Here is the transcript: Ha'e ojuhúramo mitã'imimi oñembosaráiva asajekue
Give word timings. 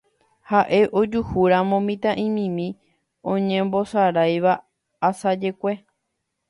Ha'e 0.51 0.79
ojuhúramo 1.01 1.77
mitã'imimi 1.89 2.67
oñembosaráiva 3.35 4.53
asajekue 5.11 5.73